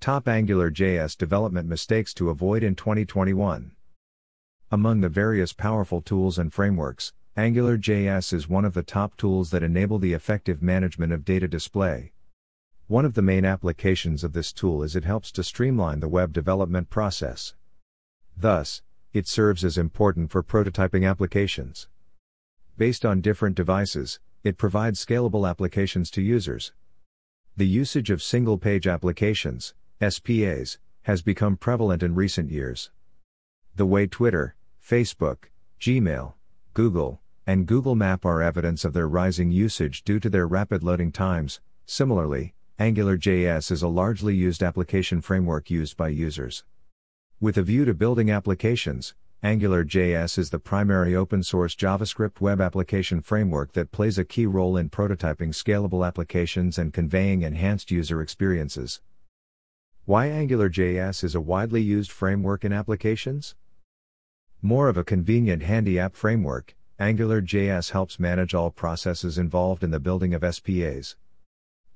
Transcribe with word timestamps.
Top 0.00 0.28
Angular 0.28 0.70
JS 0.70 1.18
development 1.18 1.68
mistakes 1.68 2.14
to 2.14 2.30
avoid 2.30 2.62
in 2.62 2.76
2021. 2.76 3.72
Among 4.70 5.00
the 5.00 5.08
various 5.08 5.52
powerful 5.52 6.00
tools 6.00 6.38
and 6.38 6.52
frameworks, 6.52 7.12
Angular 7.36 7.76
JS 7.76 8.32
is 8.32 8.48
one 8.48 8.64
of 8.64 8.74
the 8.74 8.84
top 8.84 9.16
tools 9.16 9.50
that 9.50 9.64
enable 9.64 9.98
the 9.98 10.12
effective 10.12 10.62
management 10.62 11.12
of 11.12 11.24
data 11.24 11.48
display. 11.48 12.12
One 12.86 13.04
of 13.04 13.14
the 13.14 13.22
main 13.22 13.44
applications 13.44 14.22
of 14.22 14.34
this 14.34 14.52
tool 14.52 14.84
is 14.84 14.94
it 14.94 15.04
helps 15.04 15.32
to 15.32 15.42
streamline 15.42 15.98
the 15.98 16.08
web 16.08 16.32
development 16.32 16.90
process. 16.90 17.54
Thus, 18.36 18.82
it 19.12 19.26
serves 19.26 19.64
as 19.64 19.76
important 19.76 20.30
for 20.30 20.44
prototyping 20.44 21.10
applications. 21.10 21.88
Based 22.76 23.04
on 23.04 23.20
different 23.20 23.56
devices, 23.56 24.20
it 24.44 24.58
provides 24.58 25.04
scalable 25.04 25.46
applications 25.50 26.08
to 26.12 26.22
users. 26.22 26.72
The 27.56 27.66
usage 27.66 28.10
of 28.10 28.22
single 28.22 28.58
page 28.58 28.86
applications, 28.86 29.74
SPAs, 30.00 30.78
has 31.02 31.22
become 31.22 31.56
prevalent 31.56 32.04
in 32.04 32.14
recent 32.14 32.50
years. 32.50 32.90
The 33.74 33.86
way 33.86 34.06
Twitter, 34.06 34.54
Facebook, 34.80 35.50
Gmail, 35.80 36.34
Google, 36.72 37.20
and 37.46 37.66
Google 37.66 37.96
Map 37.96 38.24
are 38.24 38.40
evidence 38.40 38.84
of 38.84 38.92
their 38.92 39.08
rising 39.08 39.50
usage 39.50 40.04
due 40.04 40.20
to 40.20 40.30
their 40.30 40.46
rapid 40.46 40.84
loading 40.84 41.10
times. 41.10 41.60
Similarly, 41.84 42.54
AngularJS 42.78 43.72
is 43.72 43.82
a 43.82 43.88
largely 43.88 44.36
used 44.36 44.62
application 44.62 45.20
framework 45.20 45.68
used 45.68 45.96
by 45.96 46.08
users. 46.08 46.62
With 47.40 47.56
a 47.58 47.62
view 47.62 47.84
to 47.84 47.94
building 47.94 48.30
applications, 48.30 49.14
AngularJS 49.42 50.38
is 50.38 50.50
the 50.50 50.60
primary 50.60 51.16
open 51.16 51.42
source 51.42 51.74
JavaScript 51.74 52.40
web 52.40 52.60
application 52.60 53.20
framework 53.20 53.72
that 53.72 53.90
plays 53.90 54.16
a 54.16 54.24
key 54.24 54.46
role 54.46 54.76
in 54.76 54.90
prototyping 54.90 55.48
scalable 55.48 56.06
applications 56.06 56.78
and 56.78 56.92
conveying 56.92 57.42
enhanced 57.42 57.90
user 57.90 58.22
experiences. 58.22 59.00
Why 60.08 60.28
AngularJS 60.28 61.22
is 61.22 61.34
a 61.34 61.40
widely 61.42 61.82
used 61.82 62.10
framework 62.10 62.64
in 62.64 62.72
applications? 62.72 63.54
More 64.62 64.88
of 64.88 64.96
a 64.96 65.04
convenient 65.04 65.62
handy 65.62 65.98
app 65.98 66.16
framework, 66.16 66.74
AngularJS 66.98 67.90
helps 67.90 68.18
manage 68.18 68.54
all 68.54 68.70
processes 68.70 69.36
involved 69.36 69.84
in 69.84 69.90
the 69.90 70.00
building 70.00 70.32
of 70.32 70.40
SPAs. 70.40 71.16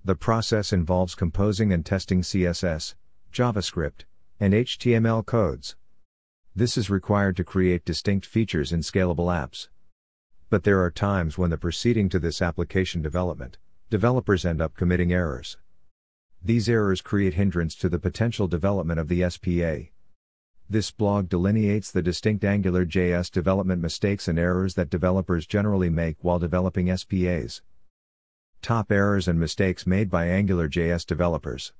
The 0.04 0.14
process 0.14 0.74
involves 0.74 1.14
composing 1.14 1.72
and 1.72 1.86
testing 1.86 2.20
CSS, 2.20 2.96
JavaScript, 3.32 4.04
and 4.38 4.52
HTML 4.52 5.24
codes. 5.24 5.76
This 6.54 6.76
is 6.76 6.90
required 6.90 7.34
to 7.38 7.44
create 7.44 7.86
distinct 7.86 8.26
features 8.26 8.74
in 8.74 8.80
scalable 8.80 9.32
apps. 9.32 9.68
But 10.50 10.64
there 10.64 10.82
are 10.82 10.90
times 10.90 11.38
when 11.38 11.48
the 11.48 11.56
proceeding 11.56 12.10
to 12.10 12.18
this 12.18 12.42
application 12.42 13.00
development, 13.00 13.56
developers 13.88 14.44
end 14.44 14.60
up 14.60 14.76
committing 14.76 15.14
errors. 15.14 15.56
These 16.44 16.68
errors 16.68 17.00
create 17.00 17.34
hindrance 17.34 17.76
to 17.76 17.88
the 17.88 18.00
potential 18.00 18.48
development 18.48 18.98
of 18.98 19.06
the 19.06 19.28
SPA. 19.30 19.92
This 20.68 20.90
blog 20.90 21.28
delineates 21.28 21.92
the 21.92 22.02
distinct 22.02 22.42
AngularJS 22.42 23.30
development 23.30 23.80
mistakes 23.80 24.26
and 24.26 24.40
errors 24.40 24.74
that 24.74 24.90
developers 24.90 25.46
generally 25.46 25.88
make 25.88 26.16
while 26.20 26.40
developing 26.40 26.94
SPAs. 26.96 27.62
Top 28.60 28.90
errors 28.90 29.28
and 29.28 29.38
mistakes 29.38 29.86
made 29.86 30.10
by 30.10 30.26
AngularJS 30.26 31.06
developers. 31.06 31.72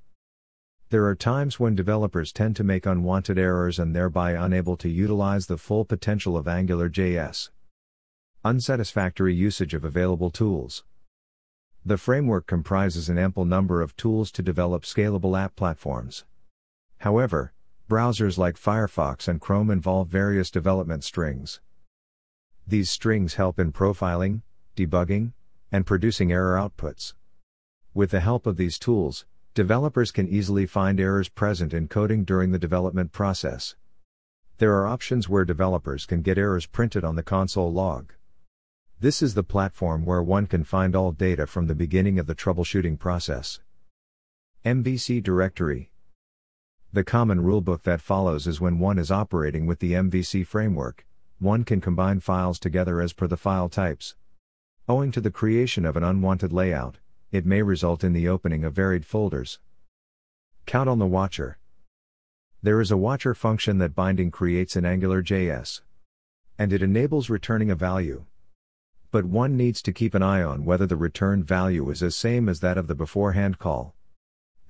There 0.91 1.07
are 1.07 1.17
times 1.17 1.59
when 1.59 1.75
developers 1.75 2.33
tend 2.33 2.55
to 2.57 2.65
make 2.65 2.87
unwanted 2.87 3.39
errors 3.39 3.81
and 3.81 3.97
thereby 3.97 4.33
unable 4.33 4.77
to 4.77 4.89
utilize 4.89 5.47
the 5.47 5.59
full 5.59 5.85
potential 5.85 6.37
of 6.37 6.47
AngularJS. 6.47 7.51
Unsatisfactory 8.45 9.35
usage 9.35 9.75
of 9.75 9.85
available 9.85 10.31
tools. 10.31 10.85
The 11.85 11.99
framework 11.99 12.47
comprises 12.47 13.09
an 13.09 13.19
ample 13.19 13.45
number 13.45 13.83
of 13.83 13.97
tools 13.97 14.31
to 14.33 14.43
develop 14.43 14.85
scalable 14.85 15.37
app 15.37 15.57
platforms. 15.57 16.25
However, 16.99 17.53
Browsers 17.91 18.39
like 18.39 18.57
Firefox 18.57 19.27
and 19.27 19.41
Chrome 19.41 19.69
involve 19.69 20.09
various 20.09 20.49
development 20.49 21.03
strings. 21.03 21.61
These 22.69 22.89
strings 22.89 23.35
help 23.35 23.59
in 23.59 23.73
profiling, 23.73 24.43
debugging, 24.77 25.33
and 25.73 25.85
producing 25.85 26.31
error 26.31 26.57
outputs. 26.57 27.15
With 27.93 28.13
the 28.13 28.21
help 28.21 28.47
of 28.47 28.57
these 28.57 28.79
tools, 28.79 29.27
developers 29.53 30.13
can 30.13 30.29
easily 30.29 30.67
find 30.67 31.01
errors 31.01 31.29
present 31.29 31.75
in 31.75 31.89
coding 31.89 32.25
during 32.25 32.53
the 32.53 32.61
development 32.61 33.11
process. 33.11 33.75
There 34.59 34.73
are 34.79 34.87
options 34.87 35.29
where 35.29 35.45
developers 35.45 36.07
can 36.07 36.23
get 36.23 36.39
errors 36.39 36.67
printed 36.67 37.03
on 37.03 37.17
the 37.17 37.25
console 37.25 37.73
log. 37.73 38.13
This 39.03 39.21
is 39.21 39.35
the 39.35 39.43
platform 39.43 40.05
where 40.05 40.23
one 40.23 40.47
can 40.47 40.63
find 40.63 40.95
all 40.95 41.11
data 41.11 41.49
from 41.49 41.67
the 41.67 41.75
beginning 41.75 42.21
of 42.21 42.29
the 42.29 42.37
troubleshooting 42.37 43.01
process. 43.01 43.59
MVC 44.65 45.21
Directory 45.21 45.91
the 46.93 47.03
common 47.03 47.41
rulebook 47.41 47.83
that 47.83 48.01
follows 48.01 48.47
is 48.47 48.61
when 48.61 48.79
one 48.79 49.01
is 49.01 49.11
operating 49.11 49.67
with 49.67 49.81
the 49.81 49.95
MVC 49.95 50.47
framework, 50.47 51.05
one 51.41 51.65
can 51.65 51.81
combine 51.81 52.21
files 52.21 52.61
together 52.61 53.01
as 53.01 53.13
per 53.13 53.27
the 53.27 53.37
file 53.37 53.69
types. 53.69 54.15
Owing 54.89 55.11
to 55.11 55.21
the 55.21 55.33
creation 55.33 55.85
of 55.85 55.97
an 55.97 56.05
unwanted 56.05 56.53
layout, 56.53 56.99
it 57.33 57.45
may 57.45 57.63
result 57.63 58.05
in 58.05 58.13
the 58.13 58.29
opening 58.29 58.63
of 58.63 58.73
varied 58.73 59.05
folders. 59.05 59.59
Count 60.65 60.89
on 60.89 61.01
the 61.01 61.07
watcher. 61.07 61.59
There 62.63 62.81
is 62.81 62.93
a 62.93 62.97
watcher 62.97 63.35
function 63.35 63.79
that 63.79 63.97
binding 63.97 64.31
creates 64.31 64.77
in 64.77 64.85
AngularJS. 64.85 65.81
And 66.57 66.73
it 66.73 66.83
enables 66.83 67.29
returning 67.29 67.69
a 67.69 67.75
value. 67.75 68.27
But 69.13 69.27
one 69.27 69.59
needs 69.59 69.83
to 69.83 69.93
keep 69.93 70.15
an 70.15 70.23
eye 70.23 70.43
on 70.43 70.65
whether 70.65 70.87
the 70.87 70.97
returned 70.97 71.47
value 71.47 71.91
is 71.91 72.03
as 72.03 72.17
same 72.17 72.49
as 72.49 72.61
that 72.61 72.79
of 72.79 72.87
the 72.87 72.95
beforehand 72.95 73.59
call. 73.59 73.95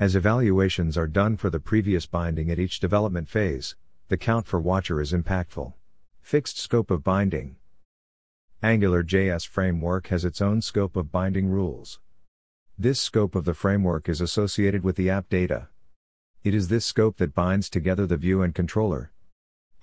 As 0.00 0.16
evaluations 0.16 0.98
are 0.98 1.06
done 1.06 1.36
for 1.36 1.48
the 1.48 1.60
previous 1.60 2.06
binding 2.06 2.50
at 2.50 2.58
each 2.58 2.80
development 2.80 3.28
phase, 3.28 3.76
the 4.08 4.16
count 4.16 4.48
for 4.48 4.58
Watcher 4.58 5.00
is 5.00 5.12
impactful. 5.12 5.74
Fixed 6.20 6.58
scope 6.58 6.90
of 6.90 7.04
binding. 7.04 7.54
AngularJS 8.64 9.46
framework 9.46 10.08
has 10.08 10.24
its 10.24 10.42
own 10.42 10.60
scope 10.60 10.96
of 10.96 11.12
binding 11.12 11.48
rules. 11.48 12.00
This 12.76 13.00
scope 13.00 13.36
of 13.36 13.44
the 13.44 13.54
framework 13.54 14.08
is 14.08 14.20
associated 14.20 14.82
with 14.82 14.96
the 14.96 15.08
app 15.08 15.28
data. 15.28 15.68
It 16.42 16.52
is 16.52 16.66
this 16.66 16.84
scope 16.84 17.18
that 17.18 17.32
binds 17.32 17.70
together 17.70 18.08
the 18.08 18.16
view 18.16 18.42
and 18.42 18.52
controller. 18.52 19.12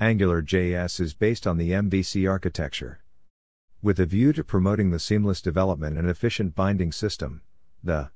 AngularJS 0.02 1.00
is 1.00 1.14
based 1.14 1.48
on 1.48 1.58
the 1.58 1.72
MVC 1.72 2.30
architecture. 2.30 3.00
With 3.82 3.98
a 3.98 4.06
view 4.06 4.34
to 4.34 4.44
promoting 4.44 4.92
the 4.92 5.00
seamless 5.00 5.42
development 5.42 5.98
and 5.98 6.10
efficient 6.10 6.54
binding 6.54 6.92
system, 6.92 7.44
the 7.82 8.12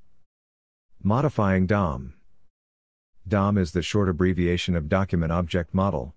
Modifying 1.01 1.67
DOM. 1.67 2.15
DOM 3.25 3.57
is 3.57 3.71
the 3.71 3.81
short 3.81 4.09
abbreviation 4.09 4.75
of 4.75 4.89
Document 4.89 5.31
Object 5.31 5.73
Model. 5.73 6.15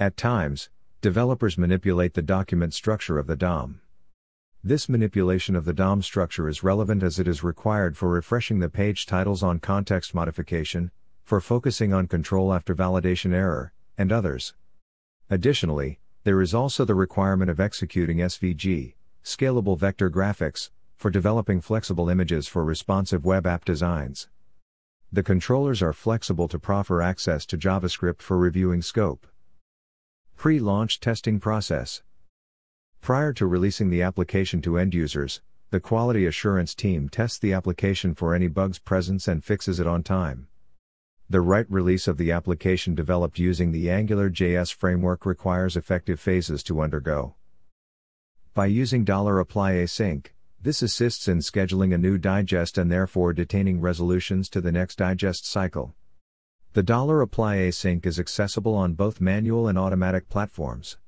At 0.00 0.16
times, 0.16 0.70
developers 1.02 1.58
manipulate 1.58 2.14
the 2.14 2.22
document 2.22 2.72
structure 2.72 3.18
of 3.18 3.26
the 3.26 3.36
DOM. 3.36 3.82
This 4.64 4.88
manipulation 4.88 5.54
of 5.54 5.66
the 5.66 5.74
DOM 5.74 6.00
structure 6.00 6.48
is 6.48 6.64
relevant 6.64 7.02
as 7.02 7.18
it 7.18 7.28
is 7.28 7.44
required 7.44 7.98
for 7.98 8.08
refreshing 8.08 8.60
the 8.60 8.70
page 8.70 9.04
titles 9.04 9.42
on 9.42 9.58
context 9.58 10.14
modification, 10.14 10.90
for 11.24 11.42
focusing 11.42 11.92
on 11.92 12.06
control 12.06 12.54
after 12.54 12.74
validation 12.74 13.34
error, 13.34 13.74
and 13.98 14.10
others. 14.10 14.54
Additionally, 15.28 16.00
there 16.24 16.40
is 16.40 16.54
also 16.54 16.84
the 16.84 16.94
requirement 16.94 17.50
of 17.50 17.58
executing 17.58 18.18
SVG, 18.18 18.94
scalable 19.24 19.76
vector 19.76 20.08
graphics, 20.08 20.70
for 20.96 21.10
developing 21.10 21.60
flexible 21.60 22.08
images 22.08 22.46
for 22.46 22.64
responsive 22.64 23.24
web 23.24 23.44
app 23.44 23.64
designs. 23.64 24.28
The 25.10 25.24
controllers 25.24 25.82
are 25.82 25.92
flexible 25.92 26.46
to 26.48 26.60
proffer 26.60 27.02
access 27.02 27.44
to 27.46 27.58
JavaScript 27.58 28.22
for 28.22 28.38
reviewing 28.38 28.82
scope. 28.82 29.26
Pre 30.36 30.60
launch 30.60 31.00
testing 31.00 31.40
process. 31.40 32.02
Prior 33.00 33.32
to 33.32 33.46
releasing 33.46 33.90
the 33.90 34.02
application 34.02 34.62
to 34.62 34.78
end 34.78 34.94
users, 34.94 35.42
the 35.70 35.80
quality 35.80 36.24
assurance 36.24 36.74
team 36.74 37.08
tests 37.08 37.38
the 37.38 37.52
application 37.52 38.14
for 38.14 38.32
any 38.32 38.46
bugs 38.46 38.78
presence 38.78 39.26
and 39.26 39.42
fixes 39.42 39.80
it 39.80 39.86
on 39.88 40.04
time. 40.04 40.46
The 41.32 41.40
right 41.40 41.64
release 41.70 42.08
of 42.08 42.18
the 42.18 42.30
application 42.30 42.94
developed 42.94 43.38
using 43.38 43.72
the 43.72 43.86
AngularJS 43.86 44.74
framework 44.74 45.24
requires 45.24 45.78
effective 45.78 46.20
phases 46.20 46.62
to 46.64 46.82
undergo. 46.82 47.36
By 48.52 48.66
using 48.66 49.06
$apply 49.08 49.72
async, 49.76 50.26
this 50.60 50.82
assists 50.82 51.28
in 51.28 51.38
scheduling 51.38 51.94
a 51.94 51.96
new 51.96 52.18
digest 52.18 52.76
and 52.76 52.92
therefore 52.92 53.32
detaining 53.32 53.80
resolutions 53.80 54.50
to 54.50 54.60
the 54.60 54.72
next 54.72 54.96
digest 54.96 55.46
cycle. 55.46 55.94
The 56.74 56.82
$apply 57.22 57.56
async 57.56 58.04
is 58.04 58.20
accessible 58.20 58.74
on 58.74 58.92
both 58.92 59.18
manual 59.18 59.68
and 59.68 59.78
automatic 59.78 60.28
platforms. 60.28 60.98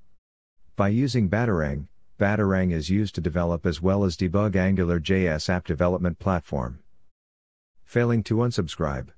By 0.74 0.88
using 0.88 1.28
Batarang, 1.28 1.88
Batarang 2.18 2.72
is 2.72 2.88
used 2.88 3.14
to 3.16 3.20
develop 3.20 3.66
as 3.66 3.82
well 3.82 4.04
as 4.04 4.16
debug 4.16 4.52
AngularJS 4.52 5.50
app 5.50 5.66
development 5.66 6.18
platform. 6.18 6.78
Failing 7.84 8.22
to 8.22 8.36
unsubscribe. 8.36 9.08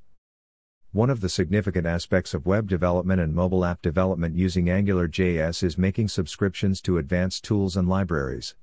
One 0.97 1.11
of 1.11 1.21
the 1.21 1.29
significant 1.29 1.87
aspects 1.87 2.33
of 2.33 2.47
web 2.47 2.71
development 2.71 3.21
and 3.21 3.35
mobile 3.35 3.67
app 3.67 3.83
development 3.83 4.35
using 4.35 4.65
AngularJS 4.65 5.63
is 5.63 5.77
making 5.77 6.09
subscriptions 6.09 6.81
to 6.81 6.97
advanced 6.97 7.45
tools 7.45 7.77
and 7.77 7.87
libraries. 7.87 8.55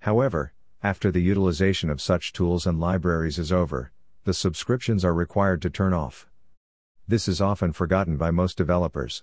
However, 0.00 0.54
after 0.82 1.12
the 1.12 1.22
utilization 1.22 1.88
of 1.88 2.00
such 2.00 2.32
tools 2.32 2.66
and 2.66 2.80
libraries 2.80 3.38
is 3.38 3.52
over, 3.52 3.92
the 4.24 4.34
subscriptions 4.34 5.04
are 5.04 5.14
required 5.14 5.62
to 5.62 5.70
turn 5.70 5.92
off. 5.92 6.26
This 7.06 7.28
is 7.28 7.40
often 7.40 7.72
forgotten 7.72 8.16
by 8.16 8.32
most 8.32 8.56
developers. 8.56 9.22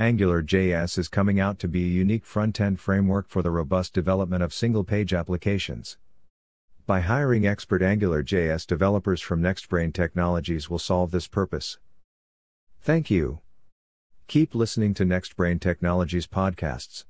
AngularJS 0.00 0.96
is 0.96 1.08
coming 1.08 1.38
out 1.38 1.58
to 1.58 1.68
be 1.68 1.84
a 1.84 1.98
unique 2.02 2.24
front 2.24 2.58
end 2.62 2.80
framework 2.80 3.28
for 3.28 3.42
the 3.42 3.50
robust 3.50 3.92
development 3.92 4.42
of 4.42 4.54
single 4.54 4.84
page 4.84 5.12
applications. 5.12 5.98
By 6.86 7.00
hiring 7.00 7.44
expert 7.44 7.82
AngularJS 7.82 8.64
developers 8.64 9.20
from 9.20 9.42
NextBrain 9.42 9.92
Technologies 9.92 10.70
will 10.70 10.78
solve 10.78 11.10
this 11.10 11.26
purpose. 11.26 11.78
Thank 12.80 13.10
you. 13.10 13.40
Keep 14.28 14.54
listening 14.54 14.94
to 14.94 15.04
NextBrain 15.04 15.60
Technologies 15.60 16.28
podcasts. 16.28 17.04